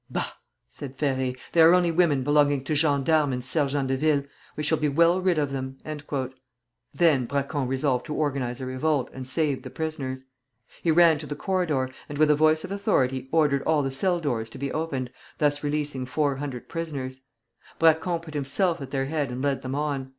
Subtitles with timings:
[0.09, 0.31] "Bah!"
[0.67, 4.23] said Ferré, "they are only women belonging to gendarmes and sergents de ville;
[4.55, 5.77] we shall be well rid of them."
[6.91, 10.25] Then Braquond resolved to organize a revolt, and save the prisoners.
[10.81, 14.19] He ran to the corridor, and with a voice of authority ordered all the cell
[14.19, 17.21] doors to be opened, thus releasing four hundred prisoners.
[17.77, 20.09] Braquond put himself at their head and led them on.